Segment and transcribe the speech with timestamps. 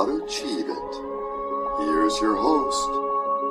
[0.00, 0.92] how to achieve it.
[1.78, 2.88] Here's your host,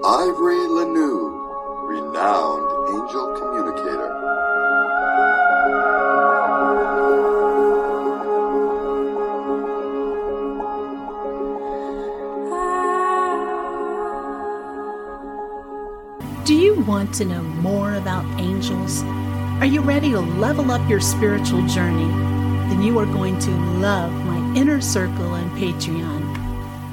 [0.03, 4.09] Ivory LaNoue, renowned angel communicator.
[16.45, 19.03] Do you want to know more about angels?
[19.61, 22.07] Are you ready to level up your spiritual journey?
[22.69, 26.28] Then you are going to love my inner circle on Patreon.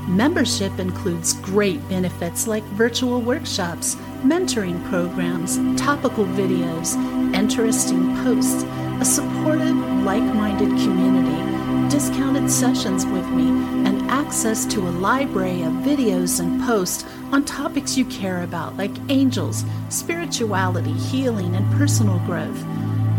[0.07, 6.95] Membership includes great benefits like virtual workshops, mentoring programs, topical videos,
[7.35, 8.63] interesting posts,
[9.01, 13.49] a supportive, like minded community, discounted sessions with me,
[13.85, 18.93] and access to a library of videos and posts on topics you care about, like
[19.09, 22.65] angels, spirituality, healing, and personal growth.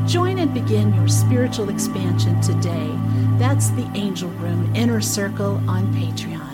[0.08, 2.90] Join and begin your spiritual expansion today.
[3.38, 6.47] That's the Angel Room Inner Circle on Patreon.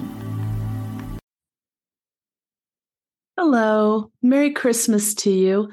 [3.36, 5.72] Hello, Merry Christmas to you.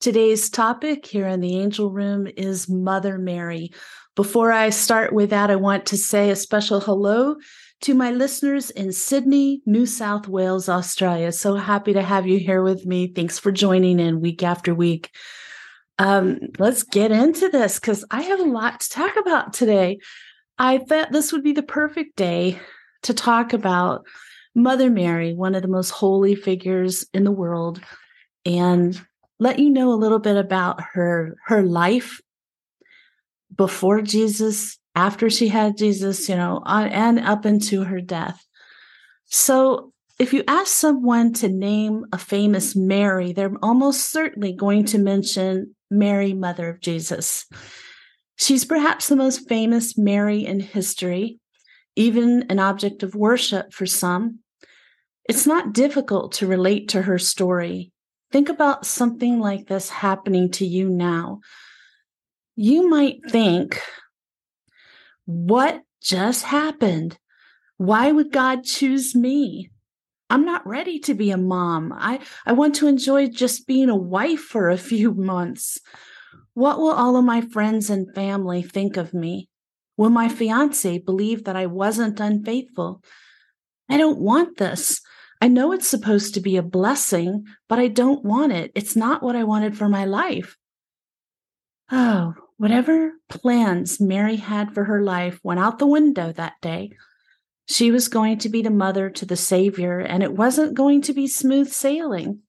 [0.00, 3.70] Today's topic here in the Angel Room is Mother Mary.
[4.16, 7.36] Before I start with that, I want to say a special hello
[7.82, 11.32] to my listeners in Sydney, New South Wales, Australia.
[11.32, 13.08] So happy to have you here with me.
[13.08, 15.10] Thanks for joining in week after week.
[15.98, 19.98] Um, let's get into this because I have a lot to talk about today.
[20.56, 22.58] I thought this would be the perfect day
[23.02, 24.06] to talk about
[24.54, 27.80] Mother Mary, one of the most holy figures in the world,
[28.44, 29.00] and
[29.38, 32.20] let you know a little bit about her her life
[33.54, 38.44] before Jesus after she had Jesus, you know, on, and up into her death.
[39.26, 44.98] So, if you ask someone to name a famous Mary, they're almost certainly going to
[44.98, 47.46] mention Mary, Mother of Jesus.
[48.36, 51.40] She's perhaps the most famous Mary in history,
[51.96, 54.40] even an object of worship for some.
[55.28, 57.92] It's not difficult to relate to her story.
[58.30, 61.40] Think about something like this happening to you now.
[62.56, 63.80] You might think,
[65.26, 67.18] what just happened?
[67.76, 69.70] Why would God choose me?
[70.30, 71.92] I'm not ready to be a mom.
[71.94, 75.78] I, I want to enjoy just being a wife for a few months.
[76.54, 79.48] What will all of my friends and family think of me?
[80.02, 83.04] Will my fiance believe that I wasn't unfaithful?
[83.88, 85.00] I don't want this.
[85.40, 88.72] I know it's supposed to be a blessing, but I don't want it.
[88.74, 90.56] It's not what I wanted for my life.
[91.92, 96.90] Oh, Whatever plans Mary had for her life went out the window that day.
[97.66, 101.12] She was going to be the mother to the Savior, and it wasn't going to
[101.12, 102.40] be smooth sailing.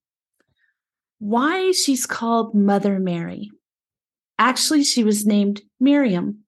[1.20, 3.52] Why she's called Mother Mary?
[4.40, 6.42] Actually, she was named Miriam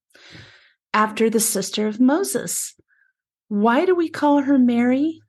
[0.95, 2.73] after the sister of Moses.
[3.49, 5.19] Why do we call her Mary?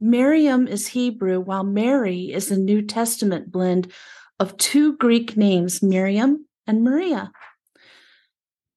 [0.00, 3.92] Miriam is Hebrew, while Mary is a New Testament blend
[4.40, 7.30] of two Greek names, Miriam and Maria.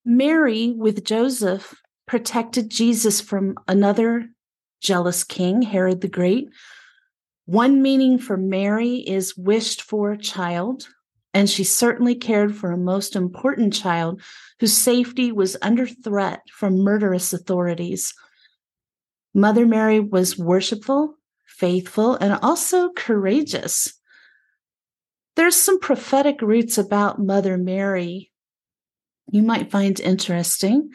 [0.05, 1.73] Mary, with Joseph,
[2.07, 4.29] protected Jesus from another
[4.81, 6.49] jealous king, Herod the Great.
[7.45, 10.87] One meaning for Mary is wished for child,
[11.33, 14.21] and she certainly cared for a most important child
[14.59, 18.13] whose safety was under threat from murderous authorities.
[19.33, 23.93] Mother Mary was worshipful, faithful, and also courageous.
[25.35, 28.29] There's some prophetic roots about Mother Mary
[29.31, 30.89] you might find interesting.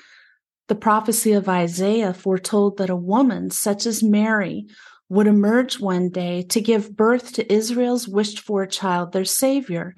[0.69, 4.67] The prophecy of Isaiah foretold that a woman such as Mary
[5.09, 9.95] would emerge one day to give birth to Israel's wished for child, their Savior.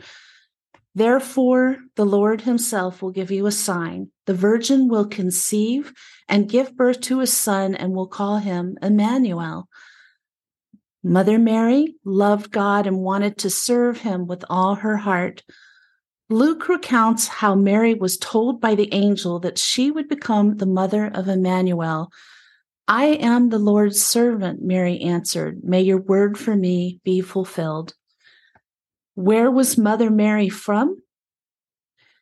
[0.97, 4.11] Therefore, the Lord Himself will give you a sign.
[4.25, 5.93] The virgin will conceive
[6.27, 9.69] and give birth to a son and will call him Emmanuel.
[11.05, 15.45] Mother Mary loved God and wanted to serve Him with all her heart.
[16.31, 21.07] Luke recounts how Mary was told by the angel that she would become the mother
[21.07, 22.11] of Emmanuel.
[22.89, 25.63] I am the Lord's servant, Mary answered.
[25.63, 27.93] May your word for me be fulfilled.
[29.17, 31.03] Where was Mother Mary from?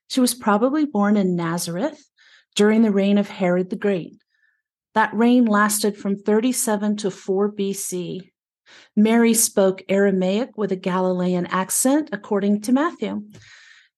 [0.08, 2.02] She was probably born in Nazareth
[2.54, 4.16] during the reign of Herod the Great.
[4.94, 8.30] That reign lasted from 37 to 4 BC.
[8.96, 13.24] Mary spoke Aramaic with a Galilean accent, according to Matthew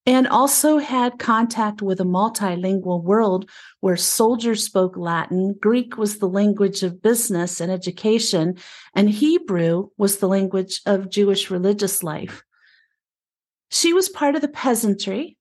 [0.07, 3.51] and also had contact with a multilingual world
[3.81, 8.57] where soldiers spoke Latin, Greek was the language of business and education,
[8.95, 12.45] and Hebrew was the language of Jewish religious life.
[13.69, 15.37] She was part of the peasantry,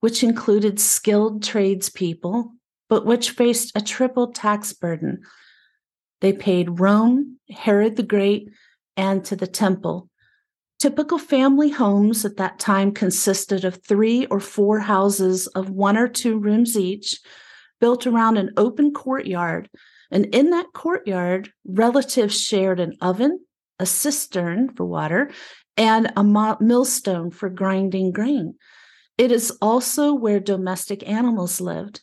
[0.00, 2.52] which included skilled tradespeople,
[2.88, 5.22] but which faced a triple tax burden.
[6.20, 8.50] They paid Rome, Herod the Great,
[8.96, 10.08] and to the temple.
[10.78, 16.08] Typical family homes at that time consisted of three or four houses of one or
[16.08, 17.20] two rooms each,
[17.80, 19.70] built around an open courtyard.
[20.10, 23.44] And in that courtyard, relatives shared an oven,
[23.78, 25.30] a cistern for water,
[25.76, 26.24] and a
[26.60, 28.54] millstone for grinding grain.
[29.18, 32.00] It is also where domestic animals lived.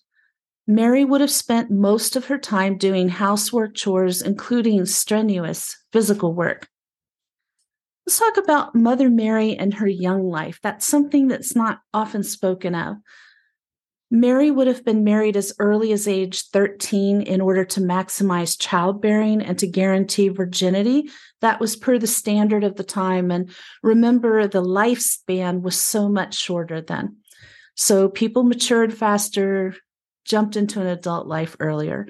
[0.67, 6.67] Mary would have spent most of her time doing housework chores, including strenuous physical work.
[8.05, 10.59] Let's talk about Mother Mary and her young life.
[10.61, 12.97] That's something that's not often spoken of.
[14.11, 19.41] Mary would have been married as early as age 13 in order to maximize childbearing
[19.41, 21.09] and to guarantee virginity.
[21.41, 23.29] That was per the standard of the time.
[23.29, 23.51] And
[23.83, 27.17] remember, the lifespan was so much shorter then.
[27.75, 29.75] So people matured faster,
[30.25, 32.07] jumped into an adult life earlier.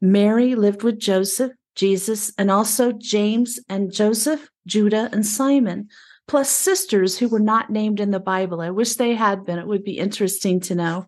[0.00, 5.88] Mary lived with Joseph, Jesus, and also James and Joseph, Judah, and Simon
[6.30, 8.60] plus sisters who were not named in the Bible.
[8.60, 9.58] I wish they had been.
[9.58, 11.06] It would be interesting to know.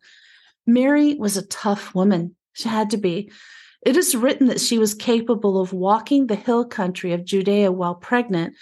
[0.67, 2.35] Mary was a tough woman.
[2.55, 3.31] She had to be.
[3.87, 7.95] It is written that she was capable of walking the hill country of Judea while
[7.95, 8.57] pregnant,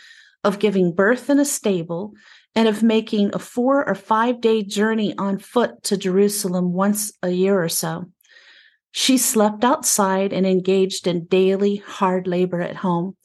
[0.44, 2.12] of giving birth in a stable,
[2.54, 7.30] and of making a four or five day journey on foot to Jerusalem once a
[7.30, 8.12] year or so.
[8.92, 13.16] She slept outside and engaged in daily hard labor at home.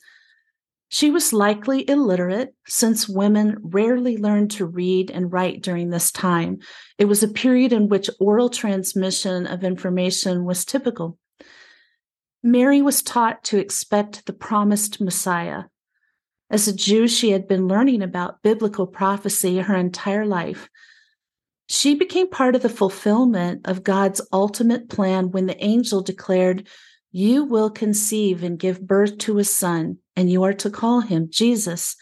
[0.89, 6.59] She was likely illiterate since women rarely learned to read and write during this time.
[6.97, 11.17] It was a period in which oral transmission of information was typical.
[12.43, 15.63] Mary was taught to expect the promised Messiah.
[16.51, 20.69] As a Jew, she had been learning about biblical prophecy her entire life.
[21.67, 26.67] She became part of the fulfillment of God's ultimate plan when the angel declared,
[27.11, 31.29] You will conceive and give birth to a son and you are to call him
[31.29, 31.95] Jesus.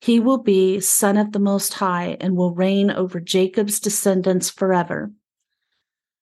[0.00, 5.12] He will be Son of the Most High and will reign over Jacob's descendants forever.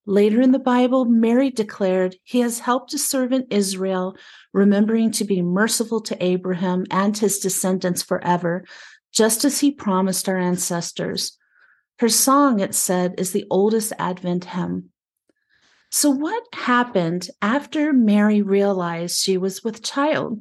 [0.04, 4.16] Later in the Bible, Mary declared, He has helped his servant Israel,
[4.52, 8.64] remembering to be merciful to Abraham and his descendants forever,
[9.12, 11.38] just as he promised our ancestors.
[11.98, 14.90] Her song, it said, is the oldest Advent hymn.
[15.90, 20.40] So, what happened after Mary realized she was with child?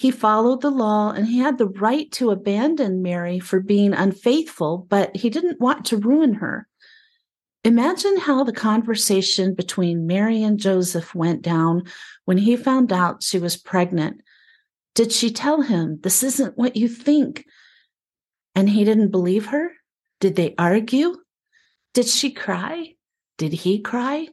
[0.00, 4.86] he followed the law and he had the right to abandon Mary for being unfaithful,
[4.88, 6.66] but he didn't want to ruin her.
[7.64, 11.82] Imagine how the conversation between Mary and Joseph went down
[12.24, 14.22] when he found out she was pregnant.
[14.94, 17.44] Did she tell him, This isn't what you think?
[18.54, 19.70] And he didn't believe her?
[20.18, 21.18] Did they argue?
[21.92, 22.94] Did she cry?
[23.36, 24.28] Did he cry?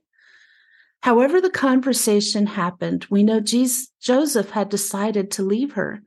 [1.07, 6.01] However, the conversation happened, we know Jesus, Joseph had decided to leave her.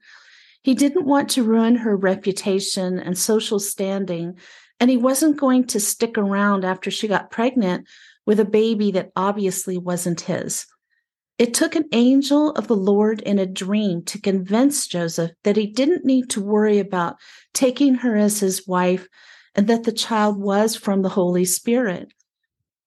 [0.60, 4.38] He didn't want to ruin her reputation and social standing,
[4.78, 7.88] and he wasn't going to stick around after she got pregnant
[8.26, 10.66] with a baby that obviously wasn't his.
[11.38, 15.66] It took an angel of the Lord in a dream to convince Joseph that he
[15.66, 17.16] didn't need to worry about
[17.54, 19.08] taking her as his wife
[19.54, 22.12] and that the child was from the Holy Spirit.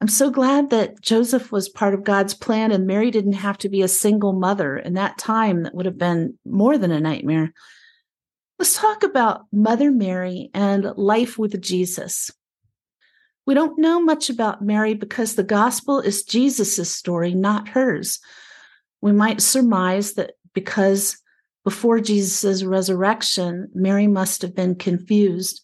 [0.04, 3.70] I'm so glad that Joseph was part of God's plan and Mary didn't have to
[3.70, 4.76] be a single mother.
[4.76, 7.54] In that time, that would have been more than a nightmare.
[8.60, 12.32] Let's talk about Mother Mary and life with Jesus.
[13.46, 18.20] We don't know much about Mary because the gospel is Jesus' story, not hers.
[19.00, 21.18] We might surmise that because
[21.64, 25.62] before Jesus' resurrection, Mary must have been confused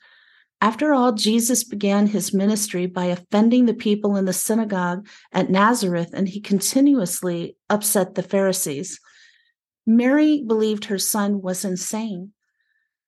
[0.61, 6.09] after all, Jesus began his ministry by offending the people in the synagogue at Nazareth,
[6.13, 8.99] and he continuously upset the Pharisees.
[9.87, 12.33] Mary believed her son was insane.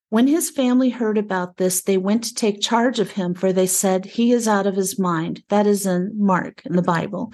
[0.10, 3.68] When his family heard about this, they went to take charge of him, for they
[3.68, 5.44] said, He is out of his mind.
[5.50, 7.34] That is in Mark in the Bible.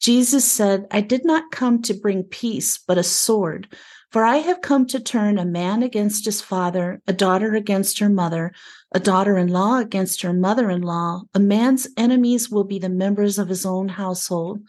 [0.00, 3.68] Jesus said, I did not come to bring peace, but a sword.
[4.12, 8.10] For I have come to turn a man against his father, a daughter against her
[8.10, 8.52] mother,
[8.92, 11.22] a daughter in law against her mother in law.
[11.32, 14.60] A man's enemies will be the members of his own household.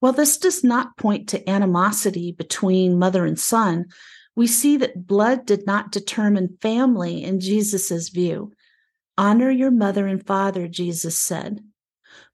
[0.00, 3.86] While this does not point to animosity between mother and son,
[4.34, 8.52] we see that blood did not determine family in Jesus' view.
[9.18, 11.60] Honor your mother and father, Jesus said.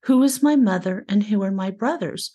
[0.04, 2.30] Who is my mother and who are my brothers?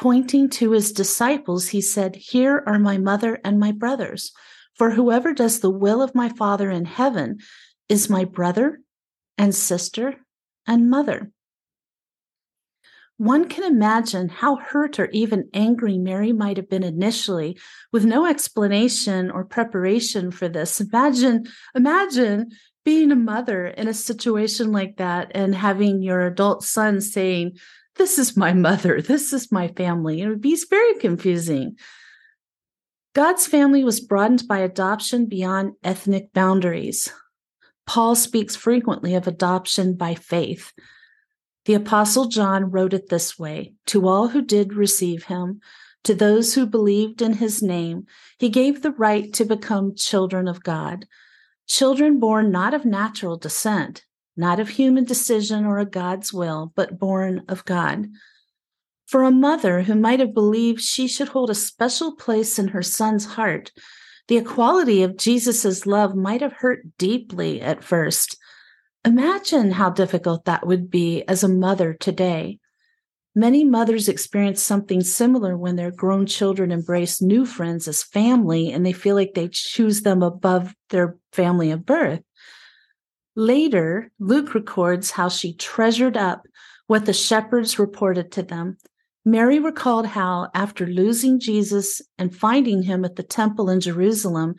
[0.00, 4.32] Pointing to his disciples, he said, Here are my mother and my brothers.
[4.74, 7.36] For whoever does the will of my Father in heaven
[7.86, 8.80] is my brother
[9.36, 10.16] and sister
[10.66, 11.30] and mother.
[13.18, 17.58] One can imagine how hurt or even angry Mary might have been initially
[17.92, 20.80] with no explanation or preparation for this.
[20.80, 22.52] Imagine, imagine
[22.86, 27.58] being a mother in a situation like that and having your adult son saying,
[28.00, 30.22] This is my mother, this is my family.
[30.22, 31.76] It would be very confusing.
[33.14, 37.12] God's family was broadened by adoption beyond ethnic boundaries.
[37.86, 40.72] Paul speaks frequently of adoption by faith.
[41.66, 45.60] The Apostle John wrote it this way To all who did receive him,
[46.04, 48.06] to those who believed in his name,
[48.38, 51.04] he gave the right to become children of God,
[51.68, 54.06] children born not of natural descent,
[54.40, 58.08] not of human decision or a God's will, but born of God.
[59.06, 62.82] For a mother who might have believed she should hold a special place in her
[62.82, 63.70] son's heart,
[64.28, 68.36] the equality of Jesus' love might have hurt deeply at first.
[69.04, 72.60] Imagine how difficult that would be as a mother today.
[73.34, 78.86] Many mothers experience something similar when their grown children embrace new friends as family and
[78.86, 82.22] they feel like they choose them above their family of birth.
[83.40, 86.46] Later, Luke records how she treasured up
[86.88, 88.76] what the shepherds reported to them.
[89.24, 94.56] Mary recalled how, after losing Jesus and finding him at the temple in Jerusalem,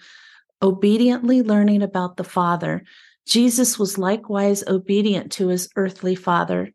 [0.64, 2.84] obediently learning about the Father,
[3.28, 6.74] Jesus was likewise obedient to his earthly father.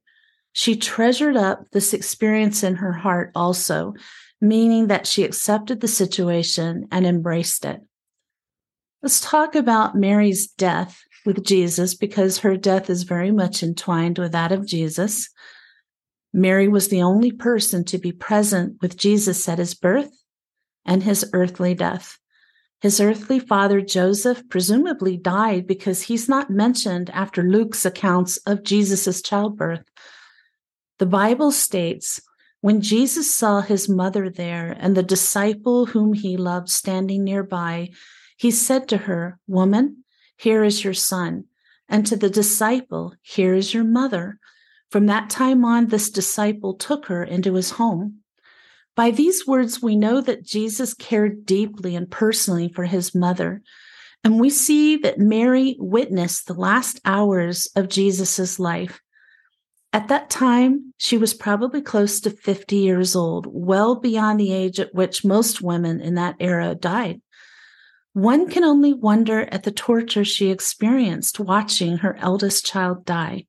[0.53, 3.95] She treasured up this experience in her heart also,
[4.41, 7.81] meaning that she accepted the situation and embraced it.
[9.03, 14.33] Let's talk about Mary's death with Jesus because her death is very much entwined with
[14.33, 15.29] that of Jesus.
[16.33, 20.11] Mary was the only person to be present with Jesus at his birth
[20.85, 22.19] and his earthly death.
[22.81, 29.23] His earthly father, Joseph, presumably died because he's not mentioned after Luke's accounts of Jesus'
[29.23, 29.85] childbirth.
[30.99, 32.21] The Bible states
[32.61, 37.91] when Jesus saw his mother there and the disciple whom he loved standing nearby,
[38.37, 40.05] he said to her, Woman,
[40.37, 41.45] here is your son.
[41.89, 44.39] And to the disciple, Here is your mother.
[44.91, 48.21] From that time on, this disciple took her into his home.
[48.95, 53.63] By these words, we know that Jesus cared deeply and personally for his mother.
[54.25, 59.01] And we see that Mary witnessed the last hours of Jesus' life.
[59.93, 64.81] At that time, she was probably close to 50 years old, well beyond the age
[64.81, 67.21] at which most women in that era died.
[68.17, 73.45] One can only wonder at the torture she experienced watching her eldest child die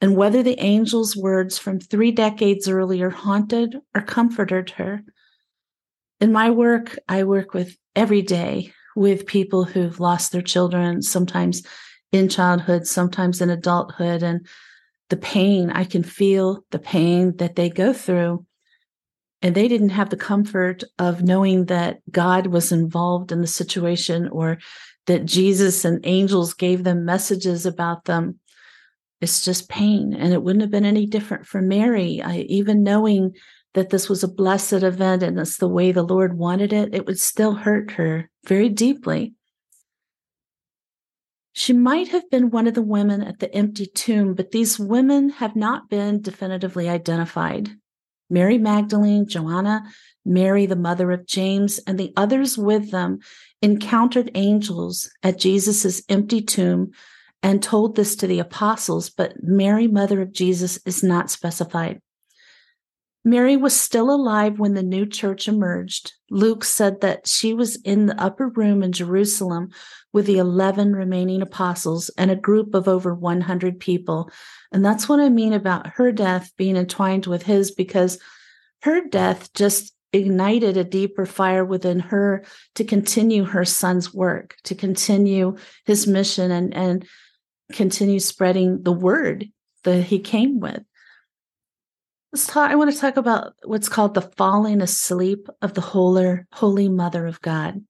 [0.00, 5.02] and whether the angel's words from three decades earlier haunted or comforted her.
[6.18, 11.62] In my work, I work with every day with people who've lost their children, sometimes
[12.10, 14.46] in childhood, sometimes in adulthood, and
[15.10, 18.46] the pain, I can feel the pain that they go through.
[19.44, 24.28] And they didn't have the comfort of knowing that God was involved in the situation
[24.28, 24.58] or
[25.06, 28.40] that Jesus and angels gave them messages about them
[29.24, 30.14] it's just pain.
[30.14, 32.20] And it wouldn't have been any different for Mary.
[32.22, 33.34] I, even knowing
[33.72, 37.06] that this was a blessed event and it's the way the Lord wanted it, it
[37.06, 39.32] would still hurt her very deeply.
[41.54, 45.30] She might have been one of the women at the empty tomb, but these women
[45.30, 47.70] have not been definitively identified.
[48.30, 49.84] Mary Magdalene, Joanna,
[50.24, 53.18] Mary, the mother of James, and the others with them
[53.62, 56.92] encountered angels at Jesus' empty tomb
[57.42, 62.00] and told this to the apostles, but Mary, mother of Jesus, is not specified.
[63.24, 66.12] Mary was still alive when the new church emerged.
[66.30, 69.70] Luke said that she was in the upper room in Jerusalem
[70.14, 74.30] with the 11 remaining apostles and a group of over 100 people.
[74.70, 78.20] And that's what I mean about her death being entwined with his, because
[78.82, 82.44] her death just ignited a deeper fire within her
[82.76, 87.04] to continue her son's work, to continue his mission and, and
[87.72, 89.50] continue spreading the word
[89.82, 90.84] that he came with.
[92.32, 96.38] Let's talk, I want to talk about what's called the falling asleep of the Holy,
[96.52, 97.82] Holy Mother of God.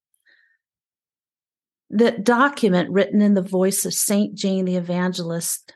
[1.96, 5.74] The document written in the voice of Saint John the Evangelist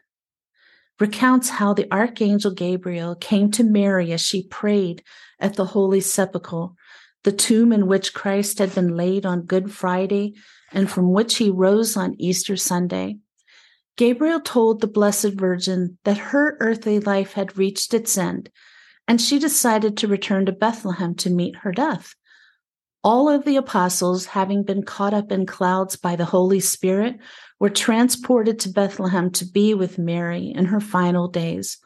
[0.98, 5.04] recounts how the archangel Gabriel came to Mary as she prayed
[5.38, 6.75] at the Holy Sepulchre,
[7.22, 10.34] the tomb in which Christ had been laid on Good Friday
[10.72, 13.18] and from which he rose on Easter Sunday.
[13.96, 18.50] Gabriel told the Blessed Virgin that her earthly life had reached its end,
[19.06, 22.16] and she decided to return to Bethlehem to meet her death.
[23.05, 27.17] All of the apostles, having been caught up in clouds by the Holy Spirit,
[27.61, 31.78] were transported to Bethlehem to be with Mary in her final days.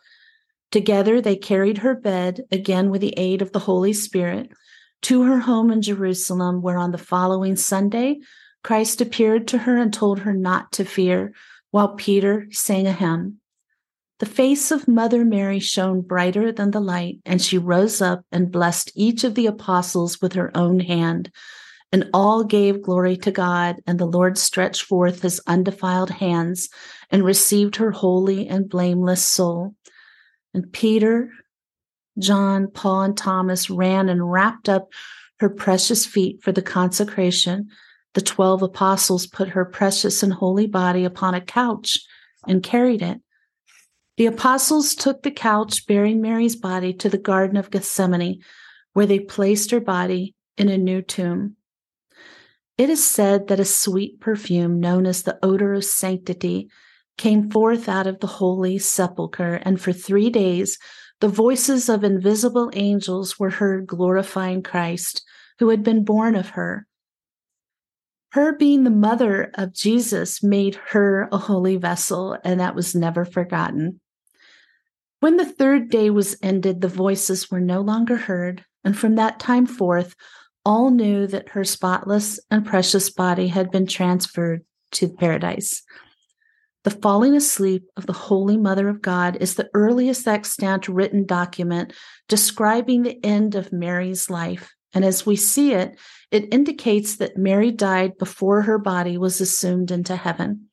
[0.71, 4.51] Together, they carried her bed, again with the aid of the Holy Spirit,
[5.03, 8.21] to her home in Jerusalem, where on the following Sunday,
[8.65, 11.35] Christ appeared to her and told her not to fear,
[11.73, 13.42] while Peter sang a hymn.
[14.23, 18.53] The face of Mother Mary shone brighter than the light, and she rose up and
[18.53, 21.33] blessed each of the apostles with her own hand.
[21.91, 26.69] And all gave glory to God, and the Lord stretched forth his undefiled hands
[27.11, 29.75] and received her holy and blameless soul.
[30.55, 31.29] And Peter,
[32.17, 34.87] John, Paul, and Thomas ran and wrapped up
[35.41, 37.71] her precious feet for the consecration.
[38.15, 41.99] The 12 apostles put her precious and holy body upon a couch
[42.47, 43.21] and carried it.
[44.23, 48.41] The apostles took the couch bearing Mary's body to the Garden of Gethsemane,
[48.93, 51.57] where they placed her body in a new tomb.
[52.79, 56.71] It is said that a sweet perfume known as the odor of sanctity
[57.19, 60.79] came forth out of the holy sepulchre, and for three days
[61.19, 65.25] the voices of invisible angels were heard glorifying Christ,
[65.59, 66.87] who had been born of her.
[68.35, 73.25] Her being the mother of Jesus made her a holy vessel, and that was never
[73.25, 73.99] forgotten.
[75.23, 79.39] When the third day was ended, the voices were no longer heard, and from that
[79.39, 80.17] time forth,
[80.65, 85.85] all knew that her spotless and precious body had been transferred to paradise.
[86.83, 91.93] The falling asleep of the Holy Mother of God is the earliest extant written document
[92.29, 94.73] describing the end of Mary's life.
[94.93, 96.01] And as we see it,
[96.33, 100.67] it indicates that Mary died before her body was assumed into heaven.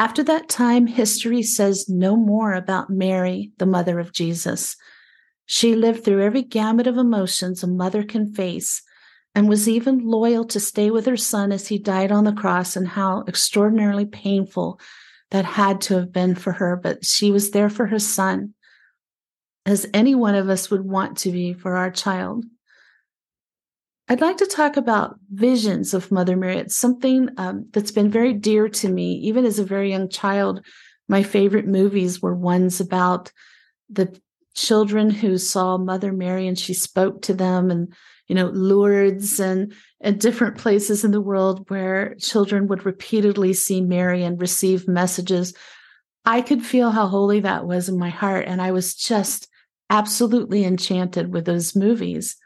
[0.00, 4.74] After that time, history says no more about Mary, the mother of Jesus.
[5.44, 8.80] She lived through every gamut of emotions a mother can face
[9.34, 12.76] and was even loyal to stay with her son as he died on the cross,
[12.76, 14.80] and how extraordinarily painful
[15.32, 16.80] that had to have been for her.
[16.82, 18.54] But she was there for her son,
[19.66, 22.46] as any one of us would want to be for our child.
[24.10, 26.56] I'd like to talk about visions of Mother Mary.
[26.56, 30.66] It's something um, that's been very dear to me, even as a very young child.
[31.08, 33.30] My favorite movies were ones about
[33.88, 34.20] the
[34.56, 37.94] children who saw Mother Mary and she spoke to them, and
[38.26, 43.80] you know, Lourdes and and different places in the world where children would repeatedly see
[43.80, 45.54] Mary and receive messages.
[46.24, 49.46] I could feel how holy that was in my heart, and I was just
[49.88, 52.36] absolutely enchanted with those movies.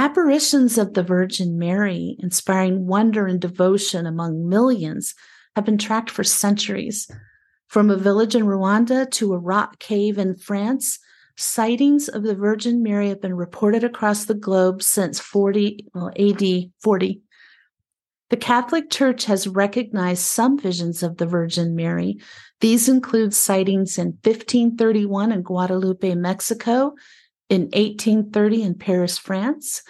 [0.00, 5.14] Apparitions of the Virgin Mary, inspiring wonder and devotion among millions,
[5.54, 7.06] have been tracked for centuries.
[7.68, 10.98] From a village in Rwanda to a rock cave in France,
[11.36, 16.70] sightings of the Virgin Mary have been reported across the globe since 40 well, AD
[16.82, 17.20] 40.
[18.30, 22.18] The Catholic Church has recognized some visions of the Virgin Mary.
[22.60, 26.94] These include sightings in 1531 in Guadalupe, Mexico,
[27.50, 29.82] in 1830 in Paris, France,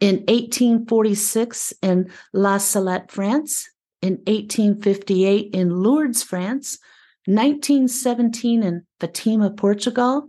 [0.00, 3.70] in 1846 in La Salette, France,
[4.02, 6.78] in 1858 in Lourdes, France,
[7.26, 10.26] 1917 in Fatima, Portugal,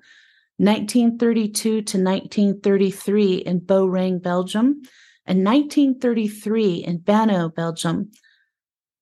[0.58, 4.82] 1932 to 1933 in Beauraing, Belgium,
[5.26, 8.12] and 1933 in Banneux, Belgium.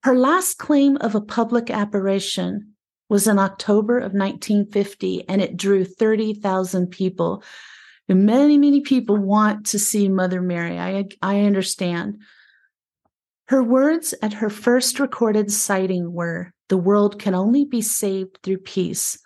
[0.03, 2.73] Her last claim of a public apparition
[3.09, 7.43] was in October of 1950, and it drew 30,000 people.
[8.09, 10.77] And many, many people want to see Mother Mary.
[10.77, 12.21] I, I understand.
[13.47, 18.59] Her words at her first recorded sighting were The world can only be saved through
[18.59, 19.19] peace,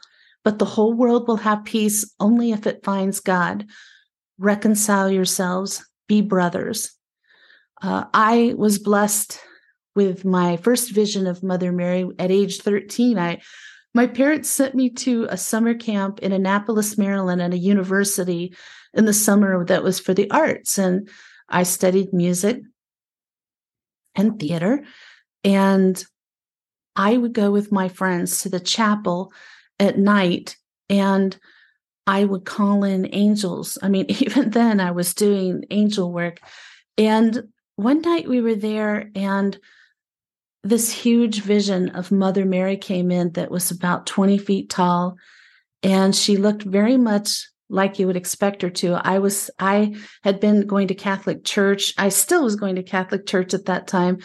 [0.43, 3.65] but the whole world will have peace only if it finds God.
[4.37, 6.91] Reconcile yourselves, be brothers.
[7.81, 9.39] Uh, I was blessed
[9.95, 13.17] with my first vision of Mother Mary at age 13.
[13.17, 13.41] I
[13.97, 18.55] my parents sent me to a summer camp in Annapolis, Maryland, at a university
[18.93, 20.77] in the summer that was for the arts.
[20.77, 21.09] And
[21.49, 22.61] I studied music
[24.13, 24.83] and theater.
[25.43, 26.05] And
[26.95, 29.33] I would go with my friends to the chapel
[29.79, 30.57] at night
[30.91, 31.35] and
[32.05, 33.79] I would call in angels.
[33.81, 36.39] I mean, even then I was doing angel work.
[36.99, 39.57] And one night we were there and
[40.69, 45.17] this huge vision of Mother Mary came in that was about 20 feet tall.
[45.83, 48.93] And she looked very much like you would expect her to.
[48.93, 51.93] I was, I had been going to Catholic church.
[51.97, 54.19] I still was going to Catholic church at that time.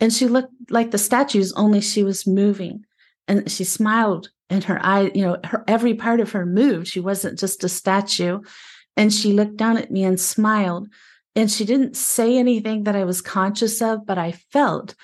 [0.00, 2.84] And she looked like the statues, only she was moving.
[3.28, 6.88] And she smiled and her eye, you know, her every part of her moved.
[6.88, 8.40] She wasn't just a statue.
[8.96, 10.88] And she looked down at me and smiled.
[11.34, 14.94] And she didn't say anything that I was conscious of, but I felt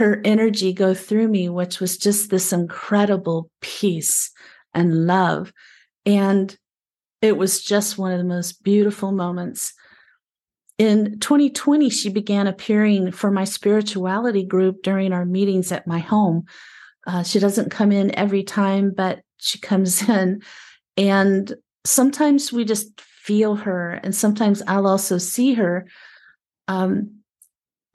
[0.00, 4.30] her energy go through me, which was just this incredible peace
[4.74, 5.52] and love.
[6.04, 6.56] And
[7.22, 9.74] it was just one of the most beautiful moments.
[10.78, 16.44] In 2020, she began appearing for my spirituality group during our meetings at my home.
[17.06, 20.40] Uh, she doesn't come in every time, but she comes in.
[20.96, 25.86] And sometimes we just feel her, and sometimes I'll also see her.
[26.68, 27.19] Um,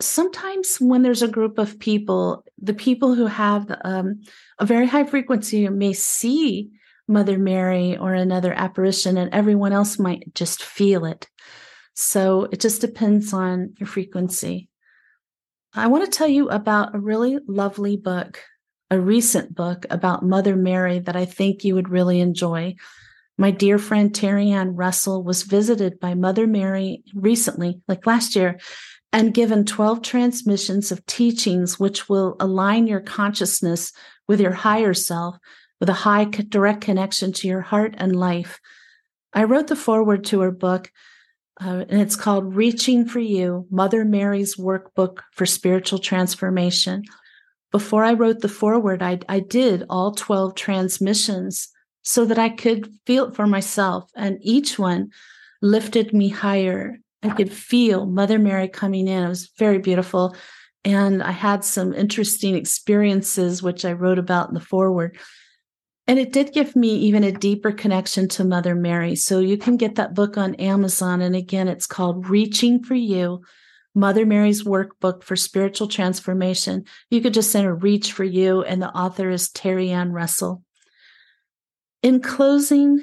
[0.02, 4.22] sometimes when there's a group of people, the people who have um,
[4.60, 6.72] a very high frequency may see
[7.08, 11.28] Mother Mary or another apparition, and everyone else might just feel it.
[11.94, 14.70] So it just depends on your frequency.
[15.74, 18.42] I want to tell you about a really lovely book,
[18.90, 22.76] a recent book about Mother Mary that I think you would really enjoy.
[23.38, 28.58] My dear friend Terry Ann Russell was visited by Mother Mary recently, like last year,
[29.16, 33.94] and given 12 transmissions of teachings which will align your consciousness
[34.28, 35.38] with your higher self
[35.80, 38.60] with a high direct connection to your heart and life.
[39.34, 40.92] I wrote the foreword to her book,
[41.62, 47.04] uh, and it's called Reaching for You Mother Mary's Workbook for Spiritual Transformation.
[47.72, 51.70] Before I wrote the foreword, I, I did all 12 transmissions
[52.02, 55.12] so that I could feel it for myself, and each one
[55.62, 57.00] lifted me higher.
[57.26, 59.24] I could feel Mother Mary coming in.
[59.24, 60.36] It was very beautiful.
[60.84, 65.18] And I had some interesting experiences, which I wrote about in the foreword.
[66.08, 69.16] And it did give me even a deeper connection to Mother Mary.
[69.16, 71.22] So you can get that book on Amazon.
[71.22, 73.42] And again, it's called Reaching for You
[73.96, 76.84] Mother Mary's Workbook for Spiritual Transformation.
[77.10, 80.62] You could just enter Reach for You, and the author is Terry Ann Russell.
[82.04, 83.00] In closing,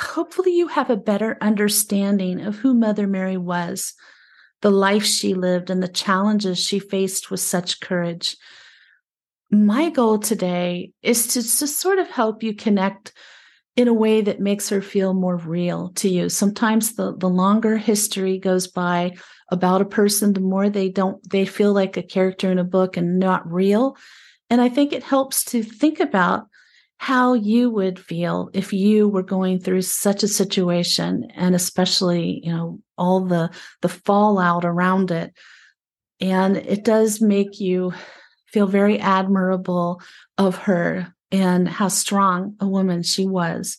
[0.00, 3.94] hopefully you have a better understanding of who Mother Mary was,
[4.62, 8.36] the life she lived, and the challenges she faced with such courage
[9.50, 13.12] my goal today is to just sort of help you connect
[13.76, 16.28] in a way that makes her feel more real to you.
[16.28, 19.12] Sometimes the, the longer history goes by
[19.50, 22.96] about a person, the more they don't, they feel like a character in a book
[22.96, 23.96] and not real.
[24.48, 26.46] And I think it helps to think about
[27.00, 32.52] how you would feel if you were going through such a situation and especially, you
[32.52, 33.48] know, all the,
[33.80, 35.32] the fallout around it.
[36.20, 37.94] And it does make you
[38.48, 40.02] feel very admirable
[40.36, 43.78] of her and how strong a woman she was.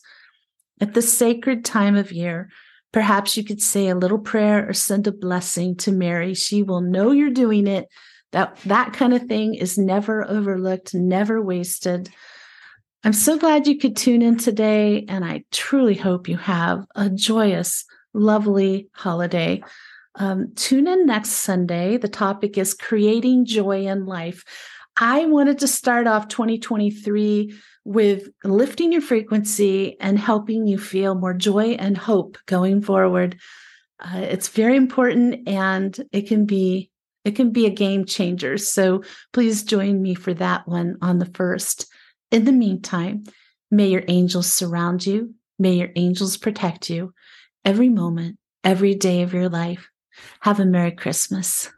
[0.80, 2.50] At this sacred time of year,
[2.90, 6.34] perhaps you could say a little prayer or send a blessing to Mary.
[6.34, 7.86] She will know you're doing it.
[8.32, 12.10] That that kind of thing is never overlooked, never wasted.
[13.04, 17.10] I'm so glad you could tune in today, and I truly hope you have a
[17.10, 17.84] joyous,
[18.14, 19.60] lovely holiday.
[20.14, 21.96] Um, tune in next Sunday.
[21.96, 24.44] The topic is creating joy in life.
[24.96, 27.52] I wanted to start off 2023
[27.84, 33.36] with lifting your frequency and helping you feel more joy and hope going forward.
[33.98, 36.90] Uh, it's very important and it can be
[37.24, 38.58] it can be a game changer.
[38.58, 41.86] So please join me for that one on the first.
[42.32, 43.24] In the meantime,
[43.70, 45.34] may your angels surround you.
[45.58, 47.12] May your angels protect you
[47.62, 49.90] every moment, every day of your life.
[50.40, 51.70] Have a Merry Christmas.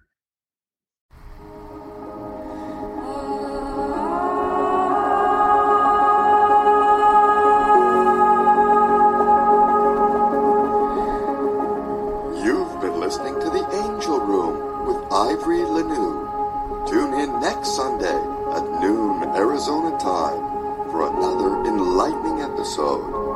[19.54, 23.33] Arizona time for another enlightening episode.